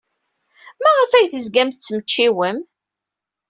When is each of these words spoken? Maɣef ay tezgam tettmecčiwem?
Maɣef 0.83 1.11
ay 1.13 1.27
tezgam 1.27 1.69
tettmecčiwem? 1.71 2.57